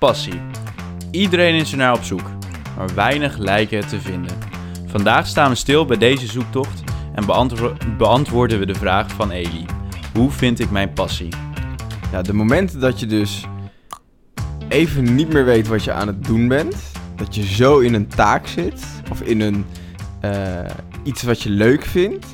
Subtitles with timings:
[0.00, 0.40] Passie.
[1.10, 2.30] Iedereen is er naar op zoek,
[2.76, 4.36] maar weinig lijken het te vinden.
[4.86, 6.82] Vandaag staan we stil bij deze zoektocht
[7.14, 9.64] en beantwo- beantwoorden we de vraag van Eli.
[10.14, 11.28] Hoe vind ik mijn passie?
[12.12, 13.44] Ja, de momenten dat je dus
[14.68, 16.76] even niet meer weet wat je aan het doen bent.
[17.16, 18.86] Dat je zo in een taak zit.
[19.10, 19.64] Of in een
[20.20, 20.70] eh,
[21.02, 22.26] iets wat je leuk vindt.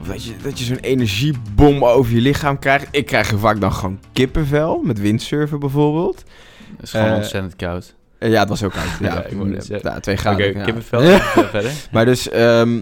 [0.00, 2.88] Of dat je, dat je zo'n energiebom over je lichaam krijgt.
[2.90, 4.80] Ik krijg er vaak dan gewoon kippenvel.
[4.82, 6.24] Met windsurfen bijvoorbeeld.
[6.70, 7.94] Het is gewoon Eh, ontzettend koud.
[8.18, 8.84] Eh, ja, het was ook koud.
[9.00, 9.90] Ja, Ja, ik zeggen.
[9.92, 10.52] ja, twee Oké, graden.
[10.58, 10.64] ja.
[10.64, 11.00] kippenvel.
[11.18, 11.72] Ga verder.
[11.92, 12.80] Maar dus, ehm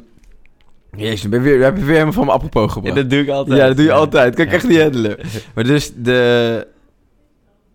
[0.96, 2.96] jezus, ben weer, heb je weer helemaal van mijn apropos gebracht.
[2.96, 3.58] dat doe ik altijd.
[3.58, 4.34] Ja, dat doe je altijd.
[4.34, 5.16] Kan ik echt niet handelen.
[5.54, 6.66] Maar dus de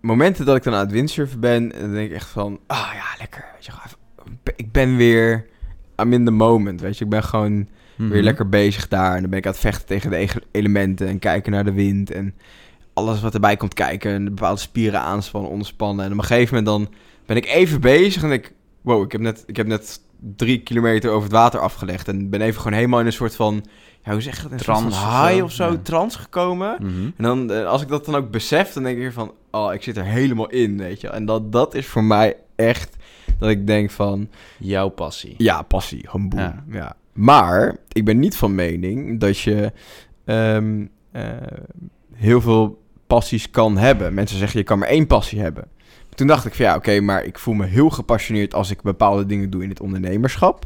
[0.02, 3.04] momenten dat ik dan aan het windsurfen ben, dan denk ik echt van, ah ja,
[3.20, 3.46] lekker.
[3.54, 3.72] Weet je,
[4.56, 5.46] ik ben weer,
[6.02, 7.04] I'm in the moment, weet je.
[7.04, 8.10] Ik ben gewoon Mhm.
[8.10, 9.16] weer lekker bezig daar.
[9.16, 12.12] En dan ben ik aan het vechten tegen de elementen en kijken naar de wind
[12.12, 12.34] en
[12.98, 14.12] alles wat erbij komt kijken.
[14.12, 16.06] En bepaalde spieren aanspannen, ontspannen.
[16.06, 19.22] En op een gegeven moment dan ben ik even bezig en ik, wow, ik heb
[19.22, 20.02] net, ik heb net
[20.36, 22.08] drie kilometer over het water afgelegd.
[22.08, 23.66] En ben even gewoon helemaal in een soort van,
[24.04, 24.52] ja, hoe zeg je dat?
[24.52, 25.80] Een soort van Trance of high zo, of zo, ja.
[25.84, 26.78] trance gekomen.
[26.80, 27.10] Mhm.
[27.18, 29.84] En dan, eh, als ik dat dan ook besef, dan denk ik van, oh, ik
[29.84, 31.10] zit er helemaal in, weet je.
[31.10, 32.96] En dat, dat is voor mij echt,
[33.40, 35.36] dat ik denk van, Jouw passie.
[35.38, 36.32] ja, passie, gewoon.
[36.36, 36.64] Ja.
[36.70, 36.96] Ja.
[37.14, 39.72] Maar, ik ben niet van mening dat je
[40.26, 41.24] ehm, eh,
[42.14, 44.14] heel veel passies kan hebben.
[44.14, 45.68] Mensen zeggen, je kan maar één passie hebben.
[46.16, 49.26] Toen dacht ik van, ja, oké, maar ik voel me heel gepassioneerd als ik bepaalde
[49.26, 50.66] dingen doe in het ondernemerschap.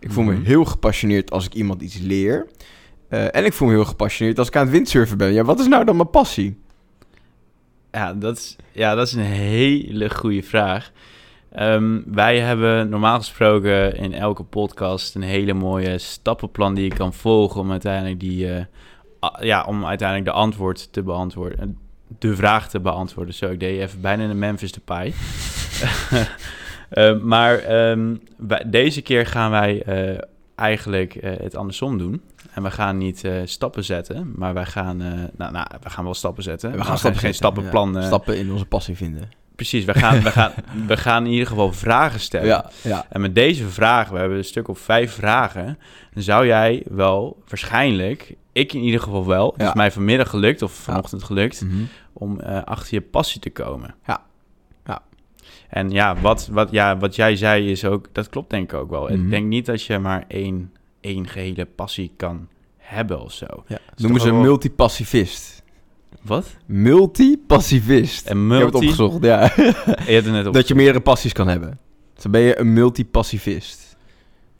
[0.00, 0.38] Ik voel Mhm.
[0.38, 2.46] me heel gepassioneerd als ik iemand iets leer.
[3.08, 5.32] Eh, en ik voel me heel gepassioneerd als ik aan het windsurfen ben.
[5.32, 6.58] Ja, wat is nou dan mijn passie?
[7.92, 10.90] Ja, dat is, ja, dat is een hele goede vraag.
[11.52, 17.14] Ehm, wij hebben normaal gesproken in elke podcast een hele mooie stappenplan die je kan
[17.14, 18.64] volgen om uiteindelijk die, eh,
[19.40, 21.66] ja, om uiteindelijk de antwoord te beantwoorden, eh,
[22.18, 23.34] de vraag te beantwoorden.
[23.34, 25.14] Zo, ik deed even bijna een Memphis de Pie.
[26.88, 28.14] Eh, maar ehm,
[28.66, 30.18] deze keer gaan wij eh,
[30.54, 32.22] eigenlijk het andersom doen.
[32.50, 34.96] En we gaan niet stappen zetten, maar wij gaan,
[35.36, 36.72] nou, nou, we gaan wel stappen zetten.
[36.72, 37.92] We gaan geen stappen stappenplan.
[37.92, 39.28] Ja, stappen in onze passie vinden.
[39.56, 40.52] Precies, we gaan, we, gaan,
[40.86, 42.46] we gaan in ieder geval vragen stellen.
[42.46, 43.06] Ja, ja.
[43.08, 45.78] En met deze vragen, we hebben een stuk of vijf vragen,
[46.14, 49.68] dan zou jij wel waarschijnlijk, ik in ieder geval wel, het Ja.
[49.68, 51.74] is mij vanmiddag gelukt of vanochtend gelukt, Mhm.
[52.12, 53.94] om eh, achter je passie te komen.
[54.06, 54.22] Ja.
[54.86, 55.02] Ja.
[55.68, 58.90] En ja wat, wat, ja, wat jij zei is ook, dat klopt denk ik ook
[58.90, 59.02] wel.
[59.02, 59.12] Mhm.
[59.12, 63.46] Ik denk niet dat je maar één, één gehele passie kan hebben of zo.
[63.66, 63.78] Ja.
[63.96, 65.62] Noemen ze wel- multipassivist.
[66.26, 66.46] Wat?
[66.66, 68.26] Multipassivist.
[68.26, 68.86] En Ik heb het multi...
[68.86, 69.42] opgezocht, ja.
[69.56, 70.54] Je hebt het net op.
[70.60, 71.78] dat je meerdere passies kan hebben.
[72.22, 73.96] Dan ben je een multipassivist.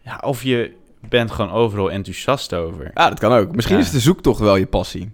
[0.03, 0.73] Ja, of je
[1.09, 2.91] bent gewoon overal enthousiast over.
[2.95, 3.55] Ja, dat kan ook.
[3.55, 3.83] Misschien Ja.
[3.83, 5.11] is de zoektocht wel je passie.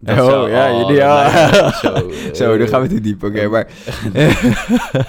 [0.00, 1.28] Dat Oh, zou- ja, oh, ja.
[1.82, 3.22] Zo, eh, Zo, dan gaan we te diep.
[3.22, 3.66] Oké, maar...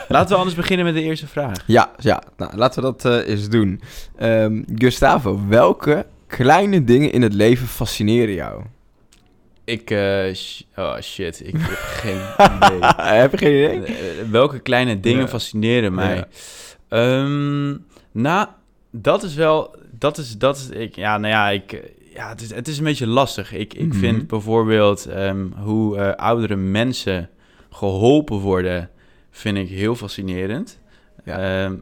[0.07, 1.63] Laten we anders beginnen met de eerste vraag.
[1.67, 2.23] ja, ja.
[2.37, 3.81] Nou, laten we dat eh, eens doen.
[4.15, 8.61] Ehm, Gustavo, welke kleine dingen in het leven fascineren jou?
[9.65, 12.19] Ik, eh, sh- oh shit, ik heb geen
[12.57, 12.79] idee.
[13.21, 13.95] Heb je geen idee?
[13.95, 15.27] Eh, Welke kleine dingen Ja.
[15.27, 16.15] fascineren mij?
[16.15, 16.27] Ja.
[16.89, 17.75] Ehm,
[18.11, 18.47] nou,
[18.91, 21.79] dat is wel, dat is, dat is, ik, ja, nou ja, ik, eh,
[22.13, 23.53] ja, het is, het is een beetje lastig.
[23.53, 23.97] Ik, ik Mhm.
[23.97, 27.29] vind bijvoorbeeld ehm, hoe eh, oudere mensen
[27.71, 28.89] geholpen worden,
[29.31, 30.79] vind ik heel fascinerend.
[31.25, 31.63] Ja.
[31.63, 31.73] Ehm,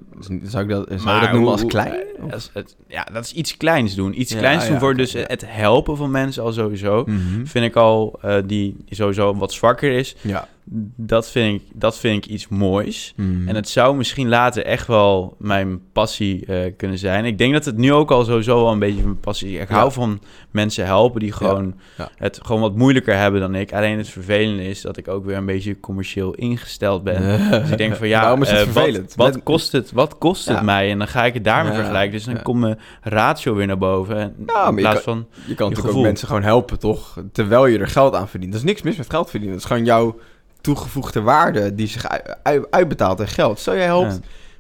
[0.44, 1.94] Zou ik dat, zou je Maar dat noemen als klein?
[1.94, 4.20] eh, als het, ja, dat is iets kleins doen.
[4.20, 7.04] Iets Ja, kleins doen ja, voor dus het helpen van mensen al sowieso.
[7.06, 7.46] Mhm.
[7.46, 10.16] Vind ik al, die, die sowieso wat zwakker is.
[10.22, 10.48] Ja.
[10.96, 13.14] Dat vind ik, dat vind ik iets moois.
[13.16, 13.48] Mhm.
[13.48, 17.26] En het zou misschien later echt wel mijn passie eh, kunnen zijn.
[17.26, 19.62] Ik denk dat het nu ook al sowieso wel een beetje mijn passie is.
[19.62, 19.76] Ik Ja.
[19.76, 20.20] hou van
[20.52, 22.10] mensen helpen die gewoon ja.
[22.16, 23.74] het gewoon wat moeilijker hebben dan ik.
[23.74, 27.22] Alleen het vervelende is dat ik ook weer een beetje commercieel ingesteld ben.
[27.62, 29.16] Dus ik denk van ja, is dat eh, wat-?
[29.16, 30.92] Wat, kost het, wat kost het mij?
[30.92, 32.12] En dan ga ik het daarmee vergelijken.
[32.12, 34.18] Dus dan komt mijn ratio weer naar boven.
[34.18, 35.26] En in je plaats kan- van...
[35.28, 35.98] Je kan je natuurlijk gevoel.
[36.00, 37.18] ook mensen gewoon helpen, toch?
[37.32, 38.54] Terwijl je er geld aan verdient.
[38.54, 39.56] Er is niks mis met geld verdienen.
[39.58, 40.16] Het is gewoon jouw
[40.64, 43.60] toegevoegde waarde die zich ui- ui- uitbetaalt in geld.
[43.60, 44.20] Stel, jij helpt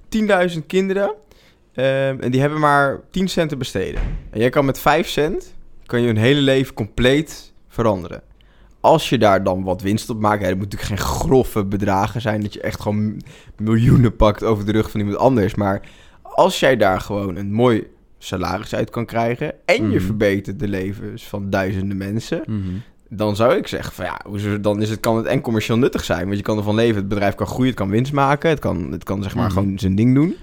[0.09, 0.47] Ja.
[0.49, 1.13] 10.000 kinderen
[1.73, 4.01] ehm, en die hebben maar 10 cent te besteden.
[4.29, 5.53] En jij kan met 5 cent,
[5.85, 8.21] kan je hun hele leven compleet veranderen.
[8.79, 12.21] Als je daar dan wat winst op maakt, hè, dat moet natuurlijk geen grove bedragen
[12.21, 13.21] zijn, dat je echt gewoon
[13.57, 15.55] miljoenen pakt over de rug van iemand anders.
[15.55, 15.81] Maar
[16.21, 17.87] als jij daar gewoon een mooi
[18.17, 20.05] salaris uit kan krijgen en je Mhm.
[20.05, 22.61] verbetert de levens van duizenden mensen, Mhm.
[23.15, 26.25] Dan zou ik zeggen van ja, dan is het, kan het en commercieel nuttig zijn.
[26.25, 28.91] Want je kan ervan leven, het bedrijf kan groeien, het kan winst maken, het kan,
[28.91, 29.53] het kan zeg maar Mhm.
[29.53, 30.35] gewoon zijn ding doen.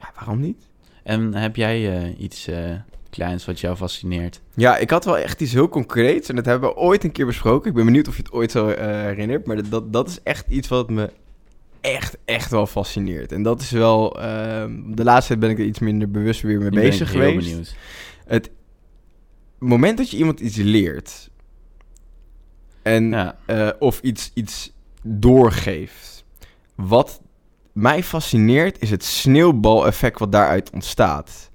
[0.00, 0.68] Ja, waarom niet?
[1.02, 2.70] En heb jij eh, iets eh,
[3.10, 4.40] kleins wat jou fascineert?
[4.54, 7.26] Ja, ik had wel echt iets heel concreets en dat hebben we ooit een keer
[7.26, 7.68] besproken.
[7.68, 10.18] Ik ben benieuwd of je het ooit zo eh, herinnert, maar dat, dat, dat is
[10.22, 11.10] echt iets wat me
[11.80, 13.32] echt, echt wel fascineert.
[13.32, 14.20] En dat is wel...
[14.20, 16.90] ehm, de laatste tijd ben ik er iets minder bewust weer mee Nu ben ik
[16.90, 17.46] bezig heel geweest.
[17.48, 17.74] benieuwd.
[18.26, 18.50] Het
[19.58, 21.30] moment dat je iemand iets leert...
[22.82, 23.36] En Ja.
[23.46, 24.72] eh, of iets, iets
[25.02, 26.24] doorgeeft.
[26.74, 27.20] Wat
[27.72, 31.50] mij fascineert is het sneeuwbaleffect wat daaruit ontstaat.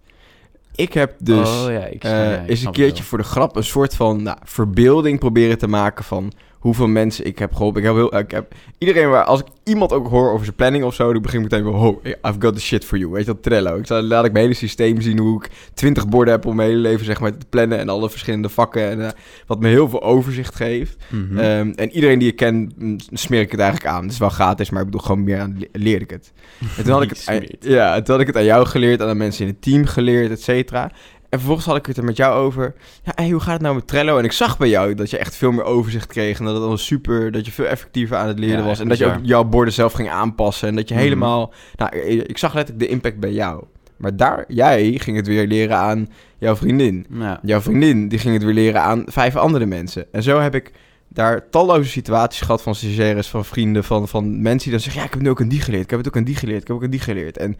[0.75, 3.63] Ik heb dus oh, ja, ik, eh, ja, eens een keertje voor de grap een
[3.63, 6.31] soort van nou, verbeelding proberen te maken van
[6.65, 7.81] hoeveel mensen ik heb geholpen.
[7.81, 10.83] Ik heb heel, ik heb iedereen waar, als ik iemand ook hoor over zijn planning
[10.83, 13.11] of zo, dan begin ik meteen wel, oh, I've got the shit for you.
[13.11, 13.77] Weet je dat, Trello.
[13.77, 16.69] Ik zal, laat ik mijn hele systeem zien hoe ik twintig borden heb om mijn
[16.69, 19.11] hele leven zeg maar te plannen en alle verschillende vakken en eh,
[19.47, 20.95] wat me heel veel overzicht geeft.
[21.09, 21.37] Mhm.
[21.37, 24.03] Ehm, en iedereen die ik ken, mm, smeer ik het eigenlijk aan.
[24.03, 26.31] Het is wel gratis, maar ik bedoel gewoon meer aan le- leer ik het.
[26.77, 29.07] En toen had ik het, aan, ja, toen had ik het aan jou geleerd, aan
[29.07, 30.91] de mensen in het team geleerd, et cetera.
[31.35, 32.73] En vervolgens had ik het er met jou over.
[33.03, 34.17] Ja, hey, hoe gaat het nou met Trello?
[34.17, 36.39] En ik zag bij jou dat je echt veel meer overzicht kreeg.
[36.39, 38.79] En dat het al super, dat je veel effectiever aan het leren Ja, was.
[38.79, 40.67] En dat je ook jouw borden zelf ging aanpassen.
[40.67, 41.03] En dat je Mhm.
[41.03, 41.53] helemaal...
[41.75, 43.63] Nou, ik zag letterlijk de impact bij jou.
[43.97, 47.05] Maar daar, jij ging het weer leren aan jouw vriendin.
[47.19, 47.39] ja.
[47.43, 50.05] Jouw vriendin, die ging het weer leren aan vijf andere mensen.
[50.11, 50.71] En zo heb ik
[51.07, 55.01] daar talloze situaties gehad van stagiaires, van vrienden, van, van mensen die dan zeggen...
[55.01, 56.61] Ja, ik heb nu ook een die geleerd, ik heb het ook een die geleerd,
[56.61, 57.37] ik heb ook een die geleerd.
[57.37, 57.57] En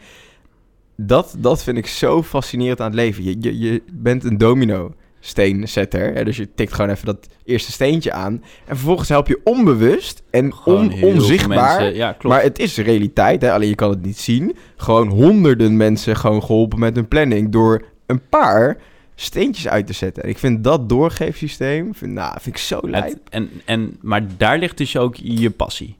[0.97, 3.23] dat, dat vind ik zo fascinerend aan het leven.
[3.23, 6.13] Je, je, je bent een domino steenzetter.
[6.13, 6.23] Hè?
[6.23, 8.33] Dus je tikt gewoon even dat eerste steentje aan.
[8.65, 11.79] En vervolgens help je onbewust en on, onzichtbaar...
[11.79, 12.35] mensen- ja, klopt.
[12.35, 13.51] Maar het is realiteit, hè?
[13.51, 14.55] alleen je kan het niet zien.
[14.75, 18.77] Gewoon honderden mensen gewoon geholpen met hun planning door een paar
[19.15, 20.23] steentjes uit te zetten.
[20.23, 22.79] En ik vind dat doorgeefsysteem, vind, nou, vind ik zo.
[22.91, 25.97] Het, en, en, maar daar ligt dus ook je passie.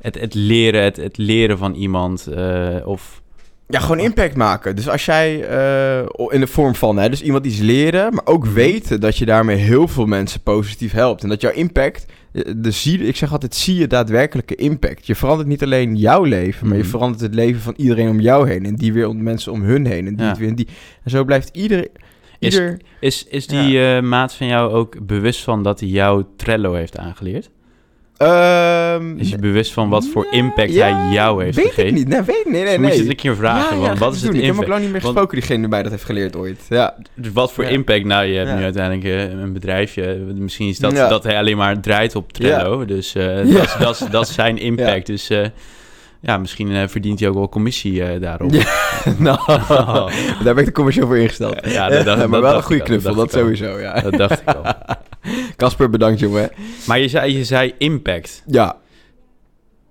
[0.00, 2.26] Het, het leren, het, het leren van iemand.
[2.26, 3.21] eh, of
[3.72, 4.76] Ja, gewoon impact maken.
[4.76, 8.46] Dus als jij eh, in de vorm van, hè, dus iemand iets leren, maar ook
[8.46, 11.22] weten dat je daarmee heel veel mensen positief helpt.
[11.22, 15.06] En dat jouw impact, eh, de zie, ik zeg altijd, zie je daadwerkelijke impact.
[15.06, 16.90] Je verandert niet alleen jouw leven, maar je Mhm.
[16.92, 18.64] verandert het leven van iedereen om jou heen.
[18.66, 20.06] En die weer om mensen om hun heen.
[20.06, 20.34] En die Ja.
[20.38, 20.68] weer en die.
[21.04, 21.88] En zo blijft ieder...
[22.38, 22.60] Is-
[23.00, 26.98] is, is die eh, maat van jou ook bewust van dat hij jou Trello heeft
[26.98, 27.50] aangeleerd?
[28.16, 31.88] Ehm, Is je bewust van wat voor ja, impact ja, hij jou heeft weet gegeven?
[31.90, 32.08] ik niet.
[32.08, 32.52] Nee, weet ik niet.
[32.54, 33.00] Nee, nee, Dan moet je nee.
[33.00, 33.76] het een keer vragen.
[33.76, 34.40] Ja, want ja, wat is het doen.
[34.40, 34.68] Ik heb ook impact?
[34.68, 36.60] lang niet meer Want- gesproken diegene die mij dat heeft geleerd ooit.
[36.68, 36.94] Ja.
[37.14, 37.70] Dus wat voor Ja.
[37.70, 38.04] impact?
[38.04, 38.56] Nou, je hebt Ja.
[38.56, 40.14] nu uiteindelijk eh, een bedrijfje.
[40.34, 41.08] Misschien is dat Ja.
[41.08, 42.84] dat hij alleen maar draait op Trello.
[42.84, 43.52] Dus eh, Ja.
[43.52, 45.06] dat, is, dat, is, dat is zijn impact.
[45.06, 45.46] Dus eh,
[46.20, 48.52] ja, misschien verdient hij ook wel commissie eh, daarop.
[48.52, 48.64] Ja.
[49.18, 49.38] nou,
[50.44, 51.60] daar ben ik de commercieel voor ingesteld.
[51.70, 53.78] Ja, dat dacht- maar dat wel een goede dat knuffel, dat, sowieso.
[53.78, 54.00] Ja.
[54.00, 54.62] Dat dacht ik al.
[55.56, 56.50] Casper, bedankt jongen.
[56.86, 58.42] Maar je zei, je zei impact.
[58.46, 58.76] Ja,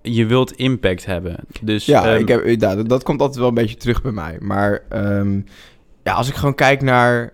[0.02, 1.36] Je wilt impact hebben.
[1.60, 4.12] Dus ja, ehm, ik heb, ja dat, dat komt altijd wel een beetje terug bij
[4.12, 4.36] mij.
[4.40, 5.40] Maar ehm,
[6.02, 7.32] ja, als ik gewoon kijk naar,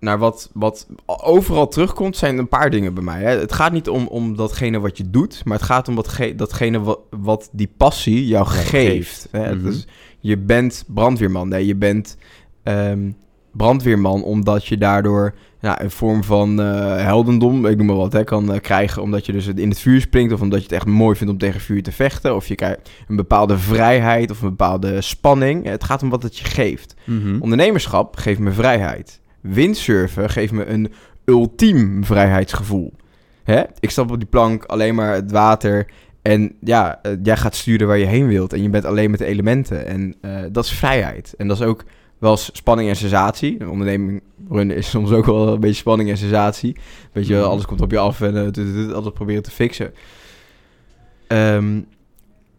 [0.00, 3.22] naar wat, wat overal terugkomt, zijn er een paar dingen bij mij.
[3.22, 3.38] Hè.
[3.38, 6.80] Het gaat niet om, om datgene wat je doet, maar het gaat om watge- datgene
[6.80, 9.28] wat, wat die passie jou geeft.
[9.30, 9.54] Hè.
[9.54, 9.64] Mhm.
[9.64, 9.86] Dus
[10.20, 11.48] je bent brandweerman.
[11.48, 12.16] Nee, je bent
[12.62, 13.10] ehm,
[13.52, 18.24] brandweerman omdat je daardoor ja, een vorm van eh, heldendom, ik noem maar wat, hè,
[18.24, 19.02] kan eh, krijgen.
[19.02, 21.38] Omdat je dus in het vuur springt of omdat je het echt mooi vindt om
[21.38, 22.34] tegen vuur te vechten.
[22.34, 25.64] Of je krijgt een bepaalde vrijheid of een bepaalde spanning.
[25.64, 26.94] Het gaat om wat het je geeft.
[27.04, 27.40] mhm.
[27.40, 29.20] Ondernemerschap geeft me vrijheid.
[29.40, 30.92] Windsurfen geeft me een
[31.24, 32.92] ultiem vrijheidsgevoel.
[33.44, 33.62] Hè?
[33.80, 35.86] Ik stap op die plank, alleen maar het water.
[36.22, 38.52] En ja, eh, jij gaat sturen waar je heen wilt.
[38.52, 39.86] En je bent alleen met de elementen.
[39.86, 40.14] En
[40.52, 41.34] dat is vrijheid.
[41.36, 41.84] En dat is ook
[42.18, 43.56] wel spanning en sensatie.
[43.58, 46.76] Een onderneming runnen is soms ook wel een beetje spanning en sensatie.
[47.12, 47.44] Weet je, Mhm.
[47.44, 49.92] alles komt op je af en eh, altijd proberen te fixen.
[51.26, 51.80] Ehm,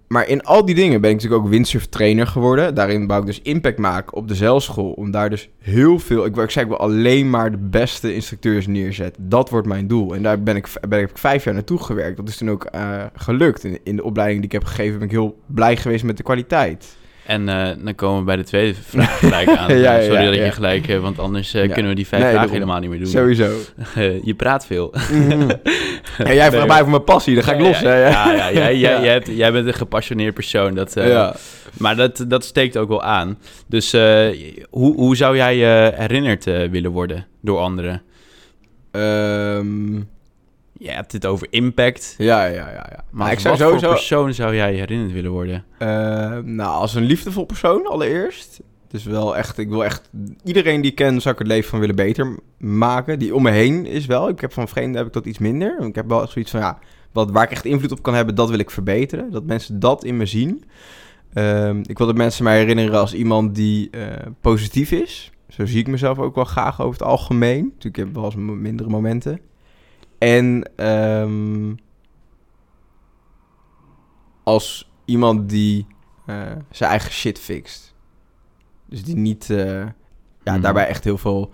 [0.08, 2.76] maar in al die dingen ben ik natuurlijk ook windsurf trainer geworden.
[2.76, 4.92] Daarin wou ik dus impact maken op de zeilschool.
[4.92, 6.26] Om daar dus heel veel...
[6.26, 9.30] Ik, ik zei, ik wil alleen maar de beste instructeurs neerzetten.
[9.30, 10.16] Dat wordt mijn doel.
[10.16, 12.18] En daar ben ik, ben ik vijf jaar naartoe gewerkt.
[12.18, 13.64] Dat is toen ook eh, gelukt.
[13.64, 16.24] In, in de opleiding die ik heb gegeven ben ik heel blij geweest met de
[16.24, 16.98] kwaliteit.
[17.30, 19.78] En eh, dan komen we bij de tweede vraag gelijk aan.
[19.78, 20.52] Ja, ja, Sorry ja, dat je ja.
[20.52, 21.74] gelijk, eh, want anders eh, Ja.
[21.74, 22.70] kunnen we die vijf Nee, vragen daarom.
[22.70, 23.08] helemaal niet meer doen.
[23.08, 23.50] Sowieso.
[23.96, 24.94] Eh, je praat veel.
[25.12, 25.50] Mhm.
[26.18, 27.80] Ja, jij vraagt mij voor mijn passie, dan ga ik los.
[27.80, 28.08] Ja, hè?
[28.10, 29.02] ja, ja, jij, jij, Ja.
[29.04, 30.74] jij, hebt- jij bent een gepassioneerd persoon.
[30.76, 31.36] Dat, eh, ja.
[31.78, 33.38] Maar dat, dat steekt ook wel aan.
[33.68, 34.28] Dus eh,
[34.70, 38.02] hoe, hoe zou jij eh, herinnerd eh, willen worden door anderen?
[38.92, 39.96] Ehm,
[40.80, 42.16] Je hebt het over impact.
[42.18, 42.88] ja, ja, ja.
[42.90, 43.04] ja.
[43.10, 43.86] Maar ik zou wat sowieso...
[43.88, 45.66] voor persoon zou jij herinnerd willen worden?
[45.78, 45.88] Eh,
[46.38, 48.62] nou, als een liefdevol persoon allereerst.
[48.88, 50.10] Dus wel echt, ik wil echt
[50.44, 53.20] iedereen die ik ken, zou ik het leven van willen beter maken.
[53.20, 54.30] Die om me heen is wel.
[54.30, 55.86] Ik heb van vreemden heb ik dat iets minder.
[55.86, 56.80] Ik heb wel zoiets van ja,
[57.12, 59.32] wat, waar ik echt invloed op kan hebben, dat wil ik verbeteren.
[59.32, 60.64] Dat mensen dat in me zien.
[61.34, 64.06] Ehm, ik wil dat mensen mij herinneren als iemand die eh,
[64.42, 65.32] positief is.
[65.48, 67.64] Zo zie ik mezelf ook wel graag over het algemeen.
[67.64, 69.40] Natuurlijk heb ik wel eens mindere momenten.
[70.20, 71.74] En ehm,
[74.44, 75.88] als iemand die
[76.26, 76.36] eh,
[76.72, 77.94] zijn eigen shit fixt.
[78.86, 79.82] Dus die niet eh,
[80.44, 80.62] ja, Mhm.
[80.62, 81.50] daarbij echt heel veel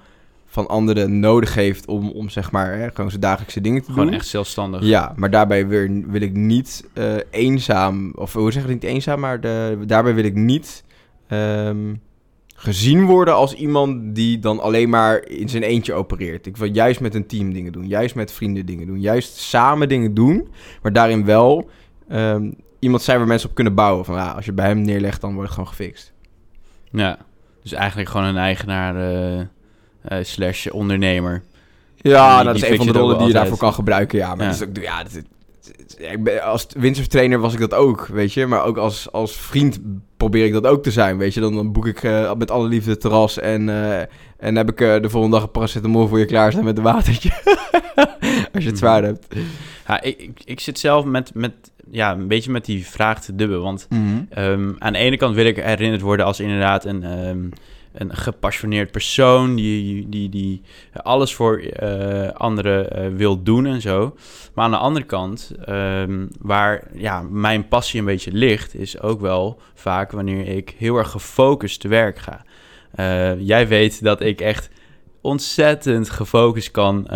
[0.45, 4.05] van anderen nodig heeft om, om zeg maar hè, gewoon zijn dagelijkse dingen te Gewoon
[4.05, 4.15] doen.
[4.15, 4.83] echt zelfstandig.
[4.83, 8.91] Ja, maar daarbij wil, wil ik niet eh, eenzaam, of hoe zeg ik het niet
[8.91, 10.83] eenzaam, maar de, daarbij wil ik niet
[11.27, 11.95] ehm,
[12.57, 16.45] gezien worden als iemand die dan alleen maar in zijn eentje opereert.
[16.45, 19.89] Ik wil juist met een team dingen doen, juist met vrienden dingen doen, juist samen
[19.89, 20.47] dingen doen,
[20.81, 21.69] maar daarin wel
[22.09, 24.05] ehm, iemand zijn waar mensen op kunnen bouwen.
[24.05, 26.13] Van ja, als je bij hem neerlegt, dan wordt het gewoon gefixt.
[26.91, 27.17] Ja.
[27.63, 29.39] Dus eigenlijk gewoon een eigenaar eh,
[30.01, 31.43] eh, slash ondernemer.
[31.95, 34.17] Ja, Die- nou, dat is een van de rollen die je daarvoor kan gebruiken.
[34.17, 34.51] Ja, maar Ja.
[34.51, 35.21] Dat is ook, ja, dat is-
[35.97, 38.45] ik ben, als windsurf trainer was ik dat ook, weet je.
[38.45, 39.79] Maar ook als, als vriend
[40.29, 41.39] probeer ik dat ook te zijn, weet je.
[41.39, 43.99] Dan, dan boek ik eh, met alle liefde het terras en, eh,
[44.37, 47.29] en heb ik eh, de volgende dag een paracetamol voor je klaarstaan met een watertje.
[48.53, 49.27] als je het zwaar hebt.
[49.87, 51.53] Ja, ik, ik, ik zit zelf met, met,
[51.91, 53.61] ja, een beetje met die vraag te dubben.
[53.61, 53.87] Want
[54.29, 57.39] Ehm, aan de ene kant wil ik herinnerd worden als inderdaad een, ehm,
[57.95, 60.61] een gepassioneerd persoon die, die, die
[60.93, 64.15] alles voor eh, anderen eh, wil doen en zo.
[64.53, 69.21] Maar aan de andere kant, ehm, waar ja, mijn passie een beetje ligt, is ook
[69.21, 72.45] wel vaak wanneer ik heel erg gefocust te werk ga.
[72.91, 74.69] Eh, jij weet dat ik echt
[75.21, 77.07] ontzettend gefocust kan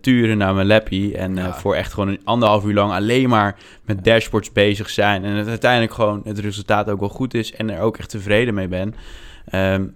[0.00, 1.16] turen naar mijn lappie.
[1.16, 5.24] En voor echt gewoon een anderhalf uur lang alleen maar met dashboards bezig zijn.
[5.24, 8.54] En het uiteindelijk gewoon het resultaat ook wel goed is en er ook echt tevreden
[8.54, 8.94] mee ben.
[9.50, 9.86] Ehm,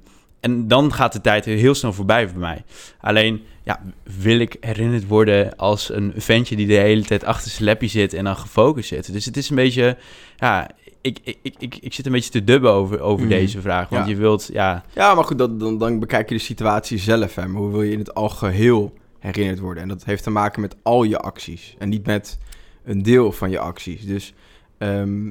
[0.42, 2.64] en dan gaat de tijd heel snel voorbij voor mij.
[3.00, 3.82] Alleen, ja,
[4.20, 8.14] wil ik herinnerd worden als een ventje die de hele tijd achter zijn lappie zit
[8.14, 9.12] en dan gefocust zit.
[9.12, 9.96] Dus het is een beetje,
[10.36, 10.70] ja,
[11.00, 13.34] ik, ik, ik, ik, zit een beetje te dubben over, over Mhm.
[13.34, 13.88] deze vraag.
[13.88, 14.10] Want Ja.
[14.10, 17.34] je wilt, ja, Ja, maar goed, dat, dan, dan bekijk je de situatie zelf.
[17.34, 17.48] Hè.
[17.48, 19.82] Maar hoe wil je in het algeheel herinnerd worden?
[19.82, 21.74] En dat heeft te maken met al je acties.
[21.78, 22.38] En niet met
[22.84, 24.04] een deel van je acties.
[24.06, 24.34] Dus
[24.78, 25.30] ehm,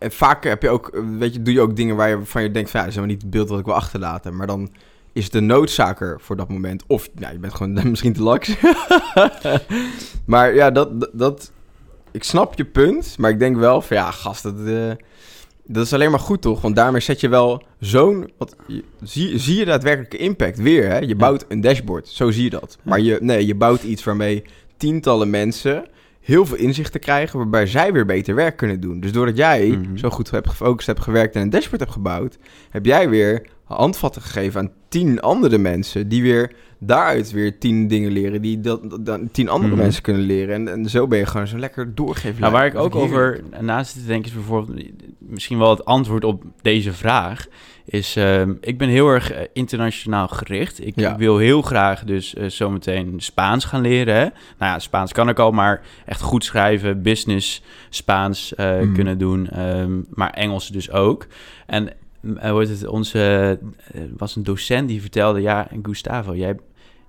[0.00, 2.50] en vaak heb je ook, weet je, doe je ook dingen waar je van je
[2.50, 2.70] denkt...
[2.70, 4.36] Van, ja, dat is helemaal niet het beeld dat ik wil achterlaten.
[4.36, 4.70] Maar dan
[5.12, 6.84] is de noodzaker voor dat moment.
[6.86, 8.56] Of nou, je bent gewoon misschien te laks.
[10.26, 11.52] maar ja, dat, dat.
[12.10, 14.90] Ik snap je punt, maar ik denk wel van ja, gast, dat, eh,
[15.64, 16.60] dat is alleen maar goed toch?
[16.60, 18.30] Want daarmee zet je wel zo'n.
[18.38, 20.98] wat- je- Zie, zie je daadwerkelijke impact weer, hè?
[20.98, 22.78] Je bouwt een dashboard, zo zie je dat.
[22.82, 24.44] Maar je, nee, je bouwt iets waarmee
[24.76, 25.84] tientallen mensen
[26.30, 29.00] heel veel inzichten krijgen, waarbij zij weer beter werk kunnen doen.
[29.00, 29.96] Dus doordat jij Mhm.
[29.96, 32.38] zo goed hebt gefocust, hebt gewerkt en een dashboard hebt gebouwd,
[32.70, 38.10] heb jij weer handvatten gegeven aan tien andere mensen, die weer daaruit weer tien dingen
[38.12, 39.82] leren, die dat, dat- dat tien andere Mhm.
[39.82, 40.54] mensen kunnen leren.
[40.54, 42.40] En, en zo ben je gewoon zo lekker doorgeven.
[42.40, 44.78] Nou, waar ik ook over na zit te denken is bijvoorbeeld
[45.30, 47.46] misschien wel het antwoord op deze vraag.
[47.84, 50.86] Is, ehm, ik ben heel erg eh, internationaal gericht.
[50.86, 51.16] Ik Ja.
[51.16, 54.14] wil heel graag dus eh, zometeen Spaans gaan leren.
[54.14, 54.20] Hè?
[54.22, 54.32] Nou
[54.72, 58.92] ja, Spaans kan ik al, maar echt goed schrijven, business, Spaans eh, Mhm.
[58.92, 59.48] kunnen doen.
[59.48, 61.26] ehm, maar Engels dus ook.
[61.66, 61.92] En
[62.50, 63.58] wordt het, onze
[64.16, 66.56] was een docent die vertelde, ja, Gustavo, jij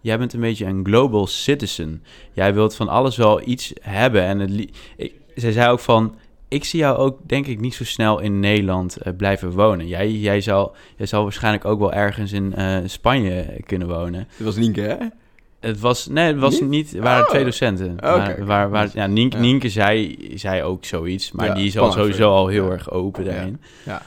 [0.03, 2.03] Jij bent een beetje een global citizen.
[2.31, 4.21] Jij wilt van alles wel iets hebben.
[4.23, 6.15] En het li- ik, zij zei ook van...
[6.51, 9.87] Ik zie jou ook, denk ik, niet zo snel in Nederland eh, blijven wonen.
[9.87, 14.27] Jij, jij, zal, jij zal waarschijnlijk ook wel ergens in eh, Spanje kunnen wonen.
[14.37, 14.95] Dit was Nienke, hè?
[15.59, 16.69] Het was, nee, het was Niet?
[16.69, 17.29] niet, het waren Oh.
[17.29, 17.91] twee docenten.
[17.91, 19.41] Oké, waar, waar, waar, ja, Nienke, Ja.
[19.41, 22.71] Nienke zei, zei ook zoiets, maar Ja, die is al sowieso al heel Ja.
[22.71, 23.61] erg open daarin.
[23.85, 24.01] Ja.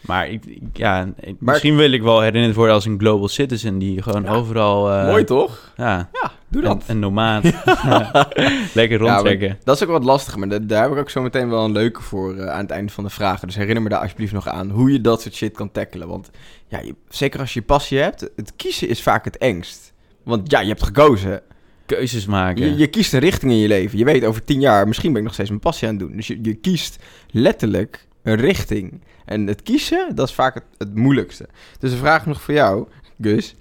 [0.00, 0.42] Maar ik,
[0.72, 4.90] ja, Maar- misschien wil ik wel herinnerd worden als een global citizen die gewoon overal...
[4.92, 5.72] eh, Mooi toch?
[5.76, 6.84] Ja, Ja, doe een, dat.
[6.86, 7.44] een nomaat.
[8.74, 9.58] Lekker Ja, rondtrekken.
[9.64, 11.72] dat is ook wat lastig, maar da- daar heb ik ook zo meteen wel een
[11.72, 13.46] leuke voor eh, aan het einde van de vragen.
[13.46, 16.08] Dus herinner me daar alsjeblieft nog aan hoe je dat soort shit kan tackelen.
[16.08, 16.30] Want
[16.68, 19.92] ja, je- zeker als je passie hebt, het kiezen is vaak het engst.
[20.22, 21.40] Want ja, je hebt gekozen.
[21.86, 22.64] Keuzes maken.
[22.64, 23.98] Je, je kiest een richting in je leven.
[23.98, 26.16] Je weet over tien jaar, misschien ben ik nog steeds mijn passie aan het doen.
[26.16, 26.96] Dus je, je kiest
[27.30, 29.02] letterlijk een richting.
[29.24, 31.48] En het kiezen, dat is vaak het, het moeilijkste.
[31.78, 32.88] Dus een vraag nog voor jou,
[33.20, 33.54] Gus.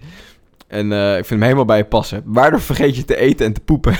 [0.68, 2.22] En eh, ik vind hem helemaal bij je passen.
[2.26, 3.96] Waardoor vergeet je te eten en te poepen?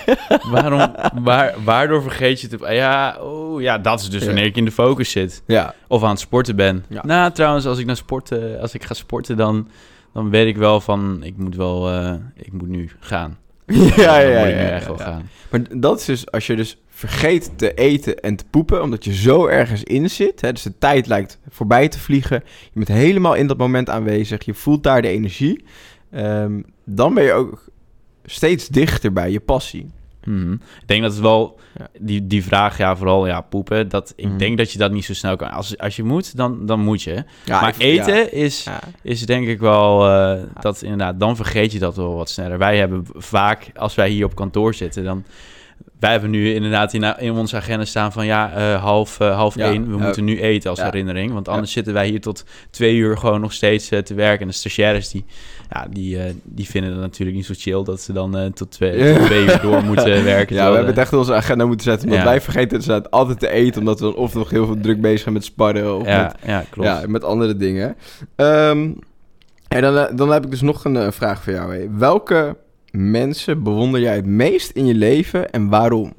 [0.50, 2.72] Waarom, waar, waardoor vergeet je te...
[2.72, 5.42] Ja, oh, ja, dat is dus wanneer ik in de focus zit.
[5.46, 6.84] ja, Of aan het sporten ben.
[6.88, 7.04] Ja.
[7.04, 9.68] Nou, trouwens, als ik, naar sporten, als ik ga sporten, dan,
[10.12, 11.22] dan weet ik wel van...
[11.22, 11.90] Ik moet wel...
[11.90, 13.38] eh, ik moet nu gaan.
[13.96, 14.38] ja, ja, Dan ja.
[14.38, 15.04] moet ik nu ja, echt ja, wel ja.
[15.04, 15.28] gaan.
[15.50, 19.14] Maar dat is dus als je dus vergeet te eten en te poepen, omdat je
[19.14, 20.40] zo ergens in zit.
[20.40, 22.42] Hè, dus de tijd lijkt voorbij te vliegen.
[22.62, 24.44] Je bent helemaal in dat moment aanwezig.
[24.44, 25.64] Je voelt daar de energie.
[26.10, 27.64] Ehm, dan ben je ook
[28.24, 29.90] steeds dichter bij je passie.
[30.24, 30.52] Mhm.
[30.52, 31.58] Ik denk dat het wel...
[31.78, 31.88] Ja.
[31.98, 33.88] Die, die vraag, ja, vooral ja, poepen.
[33.88, 34.36] Dat, ik Mhm.
[34.38, 35.50] denk dat je dat niet zo snel kan.
[35.50, 37.24] Als, als je moet, dan, dan moet je.
[37.44, 38.66] Ja, maar ik- eten ja, is...
[39.02, 42.58] is denk ik wel eh, dat inderdaad, dan vergeet je dat wel wat sneller.
[42.58, 45.24] Wij hebben vaak, als wij hier op kantoor zitten, dan
[46.00, 49.54] wij hebben nu inderdaad in, in onze agenda staan van ja, eh, half, eh, half
[49.54, 49.90] Ja, één.
[49.90, 50.84] We moeten nu eten als Ja.
[50.84, 51.32] herinnering.
[51.32, 54.40] Want anders zitten wij hier tot twee uur gewoon nog steeds eh, te werken.
[54.40, 55.24] En de stagiaires die,
[55.70, 59.24] ja, die, die vinden het natuurlijk niet zo chill dat ze dan tot, twee, tot
[59.26, 60.56] twee uur door moeten werken.
[60.56, 62.10] Ja, we hebben het echt in onze agenda moeten zetten.
[62.10, 62.24] Ja.
[62.24, 63.80] wij vergeten dus altijd te eten.
[63.80, 65.94] Omdat we dan of nog heel veel druk bezig zijn met sparren.
[65.96, 66.88] Of met ja, ja, klopt.
[66.88, 67.96] Ja, met andere dingen.
[68.36, 68.90] Ehm,
[69.68, 71.76] en dan, dan heb ik dus nog een vraag voor jou.
[71.76, 71.86] hè.
[71.96, 72.56] Welke
[72.96, 76.12] mensen bewonder jij het meest in je leven en waarom?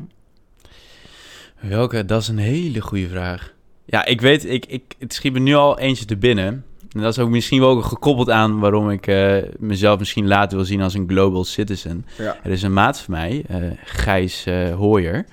[1.60, 2.06] Welke?
[2.06, 3.54] Dat is een hele goede vraag.
[3.86, 6.66] Ja, ik weet, ik, ik, het schiet me nu al eentje te binnen.
[6.92, 10.58] En dat is ook misschien wel ook gekoppeld aan waarom ik eh, mezelf misschien later
[10.58, 12.06] wil zien als een global citizen.
[12.18, 12.38] Ja.
[12.44, 14.46] Er is een maat van mij, eh, Gijs
[14.78, 15.26] Hooyer.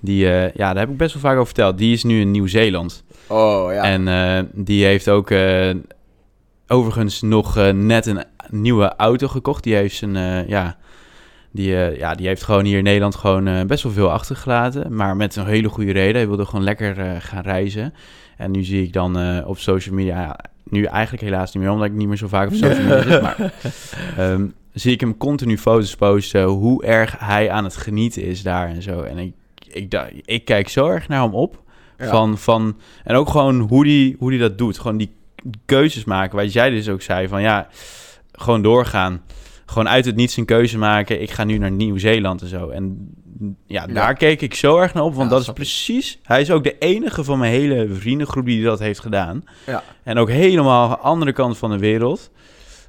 [0.00, 1.78] Die, eh, ja, daar heb ik best wel vaak over verteld.
[1.78, 3.04] Die is nu in Nieuw-Zeeland.
[3.26, 3.82] Oh ja.
[3.82, 5.30] En die heeft ook
[6.66, 9.62] overigens nog net een nieuwe auto gekocht.
[9.62, 10.76] Die heeft zijn, ja,
[11.52, 14.94] die, eh, ja, die heeft gewoon hier in Nederland gewoon eh, best wel veel achtergelaten.
[14.94, 16.14] Maar met een hele goede reden.
[16.14, 17.94] Hij wilde gewoon lekker eh, gaan reizen.
[18.36, 21.86] En nu zie ik dan op social media, ja, nu eigenlijk helaas niet meer, omdat
[21.86, 23.22] ik niet meer zo vaak op social media zit.
[23.22, 23.36] Maar
[24.16, 28.68] ehm, zie ik hem continu foto's posten hoe erg hij aan het genieten is daar
[28.68, 29.00] en zo.
[29.02, 29.32] En ik,
[29.66, 31.62] ik, da- ik kijk zo erg naar hem op.
[31.98, 32.08] Ja.
[32.08, 34.78] Van, van, en ook gewoon hoe die, hoe die dat doet.
[34.78, 35.14] Gewoon die
[35.64, 36.36] keuzes maken.
[36.36, 37.28] Wat jij dus ook zei.
[37.28, 37.68] Van ja,
[38.32, 39.22] gewoon doorgaan.
[39.72, 41.22] Gewoon uit het niets een keuze maken.
[41.22, 42.68] Ik ga nu naar Nieuw-Zeeland en zo.
[42.68, 43.14] En
[43.66, 43.92] ja, Ja.
[43.94, 45.14] daar keek ik zo erg naar op.
[45.14, 46.18] Want Ja, dat is precies...
[46.22, 49.44] Hij is ook de enige van mijn hele vriendengroep die dat heeft gedaan.
[49.66, 49.82] Ja.
[50.02, 52.30] En ook helemaal aan de andere kant van de wereld.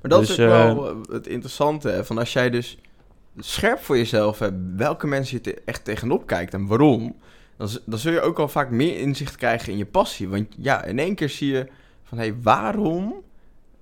[0.01, 1.89] Maar dat Dus, is ook eh, wel eh, het interessante.
[1.89, 2.05] Hè?
[2.05, 2.77] Van als jij dus
[3.39, 7.15] scherp voor jezelf hebt welke mensen je te- echt tegenop kijkt en waarom,
[7.57, 10.27] dan, dan zul je ook al vaak meer inzicht krijgen in je passie.
[10.29, 11.67] Want ja, in één keer zie je
[12.03, 13.13] van hé, hey, waarom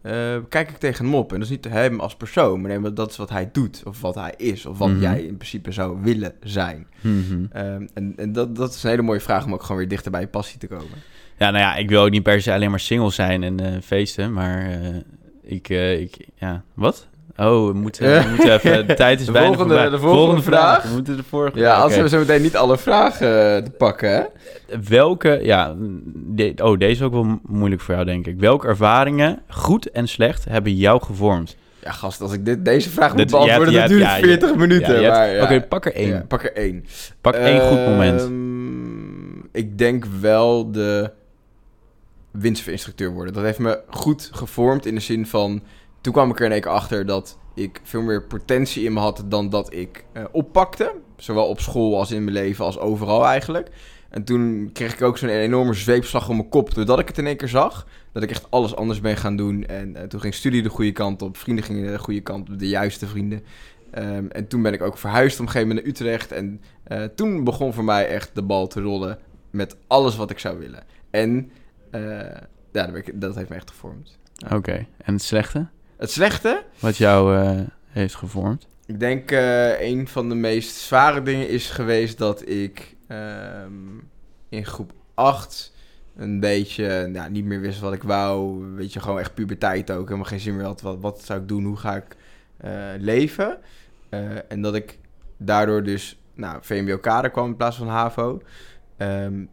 [0.01, 1.34] eh, kijk ik tegen hem op?
[1.34, 4.01] En dat is niet hem als persoon, maar nee, dat is wat hij doet of
[4.01, 5.01] wat hij is of wat Mhm.
[5.01, 6.88] jij in principe zou willen zijn.
[7.01, 7.46] Mhm.
[7.51, 10.12] Ehm, en en dat, dat is een hele mooie vraag om ook gewoon weer dichter
[10.12, 10.98] bij je passie te komen.
[11.38, 13.81] Ja, nou ja, ik wil ook niet per se alleen maar single zijn en eh,
[13.81, 14.96] feesten, maar eh,
[15.42, 17.07] ik, ik, ja, wat?
[17.37, 19.89] Oh, we moeten, we moeten even, de tijd is De bijna volgende- voorbij.
[19.91, 20.83] de volgende vraag.
[20.83, 24.09] We moeten de vorige Ja, als we zo meteen niet alle vragen eh, te pakken,
[24.11, 24.22] hè?
[24.87, 25.75] Welke, ja,
[26.13, 28.39] de- oh, deze is ook wel mo- moeilijk voor jou, denk ik.
[28.39, 31.55] Welke ervaringen, goed en slecht, hebben jou gevormd?
[31.83, 34.55] Ja, gast, als ik dit, deze vraag moet beantwoorden, dan duurt ja, het je- 40
[34.55, 35.01] minuten.
[35.01, 35.44] Ja.
[35.44, 36.07] Oké, pak er één.
[36.09, 36.85] Ja, pak er één.
[37.22, 38.22] Pak één goed moment.
[38.22, 41.11] Ehm, ik denk wel de
[42.31, 43.33] windsurfinstructeur worden.
[43.33, 45.61] Dat heeft me goed gevormd in de zin van...
[46.01, 49.00] Toen kwam ik er in één keer achter dat ik veel meer potentie in me
[49.00, 50.96] had dan dat ik eh, oppakte.
[51.18, 53.70] Zowel op school als in mijn leven als overal eigenlijk.
[54.09, 56.74] En toen kreeg ik ook zo'n enorme zweepslag om mijn kop.
[56.74, 57.87] Doordat ik het in één keer zag.
[58.11, 59.66] Dat ik echt alles anders ben gaan doen.
[59.66, 61.37] En eh, toen ging studie de goede kant op.
[61.37, 62.59] Vrienden gingen de goede kant op.
[62.59, 63.44] De juiste vrienden.
[63.92, 66.31] Ehm, en toen ben ik ook verhuisd op een gegeven moment naar Utrecht.
[66.31, 69.20] En eh, toen begon voor mij echt de bal te rollen.
[69.50, 70.83] Met alles wat ik zou willen.
[71.09, 71.51] En
[72.72, 74.20] ja, dat, dat heeft me echt gevormd.
[74.51, 75.68] Oké, en het slechte?
[76.01, 76.64] Het slechte?
[76.79, 78.68] Wat jou eh, heeft gevormd?
[78.85, 83.74] Ik denk eh een van de meest zware dingen is geweest dat ik ehm,
[84.50, 85.74] in groep 8
[86.16, 88.66] een beetje nou, niet meer wist wat ik wou.
[88.75, 90.05] Weet je, gewoon echt puberteit ook.
[90.05, 90.81] Helemaal geen zin meer had.
[90.81, 91.64] Wat, wat zou ik doen?
[91.66, 92.16] Hoe ga ik
[92.57, 93.57] eh, leven?
[94.48, 95.00] En dat ik
[95.37, 98.42] daardoor dus nou, VMBO kader kwam in plaats van HAVO.
[98.98, 99.46] Ehm,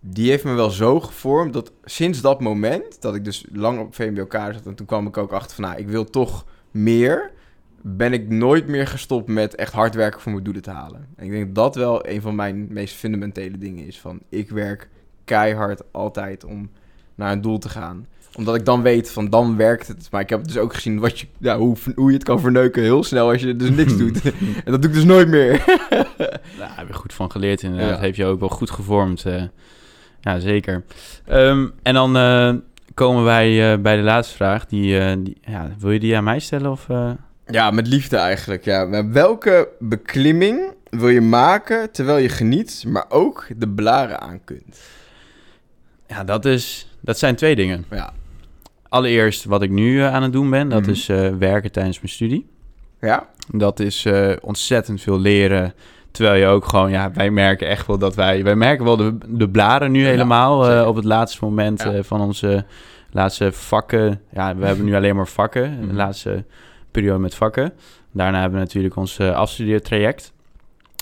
[0.00, 3.94] die heeft me wel zo gevormd dat sinds dat moment, dat ik dus lang op
[3.94, 4.66] VMBO kader zat...
[4.66, 7.30] en toen kwam ik ook achter van, nou, ik wil toch meer
[7.82, 11.06] ben ik nooit meer gestopt met echt hard werken voor mijn doelen te halen.
[11.16, 13.98] En ik denk dat dat wel een van mijn meest fundamentele dingen is.
[14.00, 14.88] Van ik werk
[15.24, 16.70] keihard altijd om
[17.14, 18.06] naar een doel te gaan.
[18.36, 20.08] Omdat ik dan weet van dan werkt het.
[20.10, 22.82] Maar ik heb dus ook gezien wat je, ja, hoe, hoe je het kan verneuken
[22.82, 24.22] heel snel als je dus niks doet.
[24.64, 25.64] en dat doe ik dus nooit meer.
[26.58, 27.88] Daar heb je goed van geleerd inderdaad.
[27.88, 27.92] Ja.
[27.94, 29.24] Dat heeft je ook wel goed gevormd.
[29.24, 29.42] eh.
[30.20, 30.84] Ja, zeker.
[31.26, 32.54] Ehm, en dan eh,
[32.94, 34.66] komen wij eh, bij de laatste vraag.
[34.66, 36.70] Die, eh, die, ja, wil je die aan mij stellen?
[36.70, 36.86] Of,
[37.46, 38.64] ja, met liefde eigenlijk.
[38.64, 39.06] Ja.
[39.10, 44.80] Welke beklimming wil je maken terwijl je geniet, maar ook de blaren aan kunt?
[46.06, 47.84] Ja, dat, is, dat zijn twee dingen.
[47.90, 48.12] Ja.
[48.88, 50.68] Allereerst wat ik nu aan het doen ben.
[50.68, 50.90] Dat Mhm.
[50.90, 51.06] is
[51.38, 52.46] werken tijdens mijn studie.
[53.00, 53.28] Ja?
[53.52, 54.06] Dat is
[54.40, 55.74] ontzettend veel leren.
[56.10, 59.18] Terwijl je ook gewoon, ja, wij merken echt wel dat wij, wij merken wel de,
[59.26, 61.92] de blaren nu helemaal eh, op het laatste moment Ja.
[61.92, 62.64] eh, van onze
[63.10, 64.20] laatste vakken.
[64.32, 65.88] Ja, we hebben nu alleen maar vakken, Mhm.
[65.88, 66.44] de laatste
[66.90, 67.72] periode met vakken.
[68.12, 70.32] Daarna hebben we natuurlijk ons eh, afstudeertraject.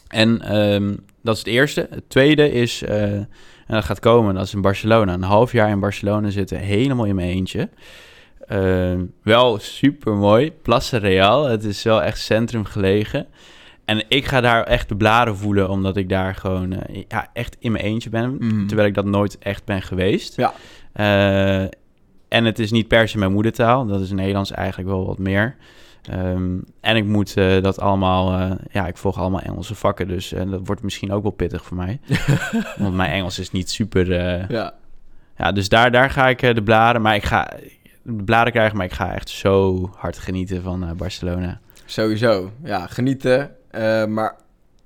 [0.08, 1.86] En ehm, dat is het eerste.
[1.90, 3.28] Het tweede is, en
[3.66, 5.12] dat gaat komen, dat is in Barcelona.
[5.12, 7.68] Een half jaar in Barcelona zitten, helemaal in mijn eentje.
[8.46, 10.52] Ehm, wel super mooi.
[10.62, 11.44] Plaza Real.
[11.46, 13.26] Het is wel echt centrum gelegen.
[13.88, 17.56] En ik ga daar echt de blaren voelen, omdat ik daar gewoon eh, ja, echt
[17.58, 18.36] in mijn eentje ben.
[18.38, 18.66] Mhm.
[18.66, 20.36] Terwijl ik dat nooit echt ben geweest.
[20.36, 20.52] Ja.
[20.92, 21.62] Eh,
[22.28, 23.86] en het is niet per se mijn moedertaal.
[23.86, 25.56] Dat is Nederlands eigenlijk wel wat meer.
[26.02, 28.56] Ehm, en ik moet eh, dat allemaal...
[28.70, 30.08] ja, ik volg allemaal Engelse vakken.
[30.08, 32.00] Dus eh, dat wordt misschien ook wel pittig voor mij.
[32.78, 34.12] Want mijn Engels is niet super...
[34.52, 34.74] Ja.
[35.36, 37.02] ja, dus daar, daar ga ik de blaren...
[37.02, 37.50] Maar ik ga
[38.02, 41.60] de blaren krijgen, maar ik ga echt zo hard genieten van Barcelona.
[41.84, 42.50] Sowieso.
[42.64, 43.50] Ja, genieten.
[43.70, 44.36] Eh, maar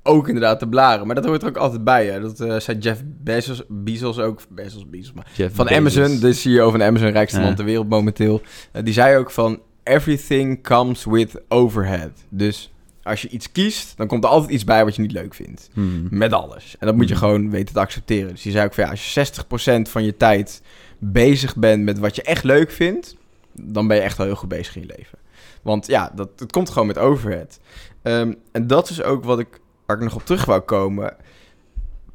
[0.02, 1.06] ook inderdaad de blaren.
[1.06, 2.06] Maar dat hoort er ook altijd bij.
[2.06, 2.20] Hè.
[2.20, 4.40] Dat eh, zei Jeff Bezos, Bezos ook.
[4.48, 5.12] Bezos, Bezos.
[5.12, 5.78] Maar Jeff van Bezos.
[5.98, 7.44] Amazon, de CEO van Amazon, rijkste Ja.
[7.44, 8.42] man ter wereld momenteel.
[8.72, 9.60] Eh, die zei ook van...
[9.84, 12.10] Everything comes with overhead.
[12.28, 15.34] Dus als je iets kiest, dan komt er altijd iets bij wat je niet leuk
[15.34, 15.68] vindt.
[15.72, 16.06] Hmm.
[16.10, 16.76] Met alles.
[16.78, 17.22] En dat moet je Mhm.
[17.24, 18.30] gewoon weten te accepteren.
[18.30, 20.62] Dus die zei ook van ja, als je 60% van je tijd
[20.98, 23.16] bezig bent met wat je echt leuk vindt,
[23.52, 25.18] dan ben je echt wel heel goed bezig in je leven.
[25.62, 27.60] Want ja, dat, het komt gewoon met overhead.
[28.02, 31.16] Ehm, en dat is ook wat ik, waar ik nog op terug wou komen.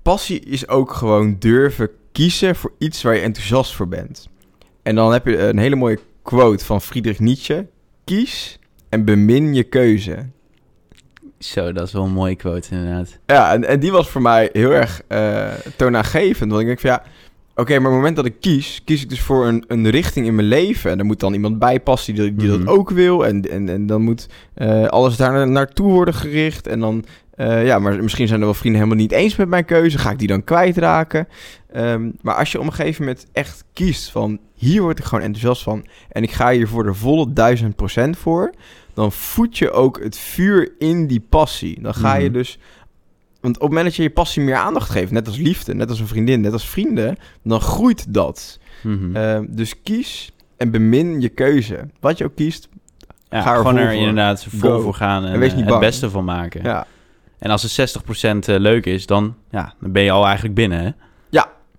[0.02, 4.30] Passie is ook gewoon durven kiezen voor iets waar je enthousiast voor bent.
[4.84, 7.68] En dan heb je een hele mooie quote van Friedrich Nietzsche.
[8.04, 10.30] Kies en bemin je keuze.
[11.40, 13.20] Zo, dat is wel een mooie quote inderdaad.
[13.26, 16.50] Ja, en, en die was voor mij heel erg eh toonaangevend.
[16.50, 17.04] Want ik denk van ja,
[17.60, 20.26] oké, maar op het moment dat ik kies, kies ik dus voor een, een richting
[20.26, 20.92] in mijn leven.
[20.92, 22.58] En er moet dan iemand bij passen die, die Mhm.
[22.66, 23.26] dat ook wil.
[23.26, 26.68] En, en, en dan moet eh, alles daar na- naartoe worden gericht.
[26.68, 29.66] En dan, eh, ja, maar misschien zijn er wel vrienden helemaal niet eens met mijn
[29.66, 29.98] keuze.
[29.98, 31.28] Ga ik die dan kwijtraken?
[31.72, 35.24] Ehm, maar als je op een gegeven moment echt kiest van hier word ik gewoon
[35.24, 35.86] enthousiast van.
[36.10, 38.54] En ik ga hier voor de volle duizend procent voor.
[38.94, 41.82] Dan voed je ook het vuur in die passie.
[41.82, 42.34] Dan ga je Mhm.
[42.34, 42.60] dus
[43.48, 45.90] want op het moment dat je je passie meer aandacht geeft, net als liefde, net
[45.90, 48.60] als een vriendin, net als vrienden, dan groeit dat.
[48.82, 49.16] Mhm.
[49.16, 51.88] Ehm, dus kies en bemin je keuze.
[52.00, 52.70] Wat je ook kiest.
[53.30, 54.00] ja, ga er gewoon er voor.
[54.00, 54.80] inderdaad vol Go.
[54.80, 56.64] voor gaan en, En wees eh, het beste van maken.
[56.64, 56.88] Ja,
[57.40, 60.80] En als het 60% eh, leuk is, dan, ja, dan ben je al eigenlijk binnen.
[60.80, 60.90] Hè?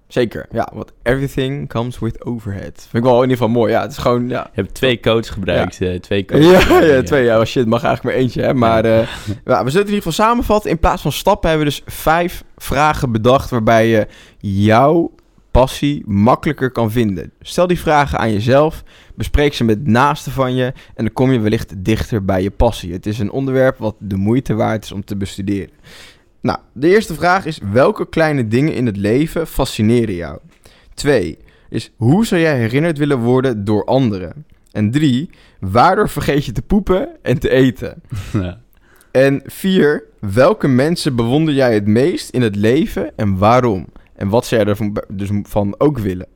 [0.09, 0.47] Zeker.
[0.53, 2.73] Ja, want everything comes with overhead.
[2.91, 3.73] Vind ik wel in ieder geval mooi.
[3.73, 4.51] Ja, het is gewoon, ja.
[4.55, 5.81] Je hebt twee codes gebruikt.
[5.81, 7.25] eh, twee codes Ja, gebruikt, ja, twee.
[7.25, 8.55] Ja, oh shit, mag eigenlijk maar eentje, hè.
[8.55, 10.71] Maar eh, ja, we zullen het in ieder geval samenvatten.
[10.71, 13.51] In plaats van stappen hebben we dus vijf vragen bedacht...
[13.51, 14.07] waarbij je
[14.39, 15.11] jouw
[15.51, 17.33] passie makkelijker kan vinden.
[17.41, 18.83] Stel die vragen aan jezelf,
[19.15, 20.65] bespreek ze met naasten van je...
[20.65, 22.93] en dan kom je wellicht dichter bij je passie.
[22.93, 25.71] Het is een onderwerp wat de moeite waard is om te bestuderen.
[26.41, 27.61] Nou, de eerste vraag is...
[27.73, 30.39] welke kleine dingen in het leven fascineren jou?
[30.95, 31.91] Twee is...
[31.97, 34.47] hoe zou jij herinnerd willen worden door anderen?
[34.73, 35.31] En drie...
[35.61, 38.03] Waardoor vergeet je te poepen en te eten?
[38.33, 38.61] Ja.
[39.11, 43.87] En vier, welke mensen bewonder jij het meest in het leven en waarom?
[44.17, 46.27] En wat zou jij ervan dus van ook willen?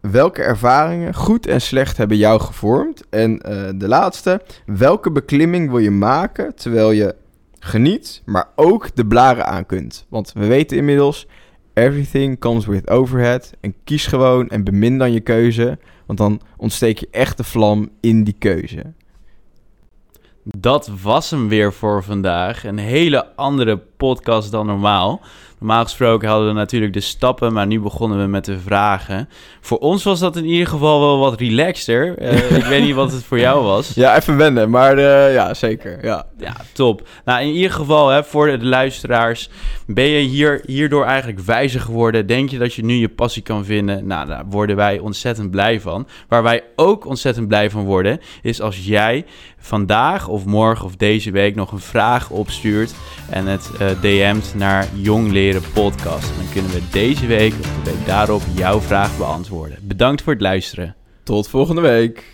[0.00, 3.02] Welke ervaringen, goed en slecht, hebben jou gevormd?
[3.10, 7.14] En eh, de laatste, welke beklimming wil je maken terwijl je
[7.64, 10.06] geniet, maar ook de blaren aan kunt?
[10.08, 11.26] Want we weten inmiddels,
[11.74, 13.52] everything comes with overhead.
[13.60, 17.88] En kies gewoon en bemin dan je keuze, want dan ontsteek je echt de vlam
[18.00, 18.92] in die keuze.
[20.42, 22.64] Dat was hem weer voor vandaag.
[22.64, 25.20] Een hele andere podcast dan normaal.
[25.64, 29.28] Normaal gesproken hadden we natuurlijk de stappen, maar nu begonnen we met de vragen.
[29.60, 32.18] Voor ons was dat in ieder geval wel wat relaxter.
[32.18, 33.94] Eh, ik weet niet wat het voor jou was.
[33.94, 36.04] Ja, even wennen, maar eh, ja, zeker.
[36.04, 36.26] Ja.
[36.38, 37.08] Ja, top.
[37.24, 39.50] Nou, in ieder geval, hè, voor de luisteraars,
[39.86, 42.26] ben je hier, hierdoor eigenlijk wijzer geworden?
[42.26, 44.06] Denk je dat je nu je passie kan vinden?
[44.06, 46.06] Nou, daar worden wij ontzettend blij van.
[46.28, 49.24] Waar wij ook ontzettend blij van worden, is als jij
[49.58, 52.94] vandaag of morgen of deze week nog een vraag opstuurt
[53.30, 56.36] en het eh, DM't naar Jong Leren Podcast.
[56.36, 59.78] Dan kunnen we deze week of de week daarop jouw vraag beantwoorden.
[59.82, 60.94] Bedankt voor het luisteren.
[61.22, 62.24] Tot volgende week.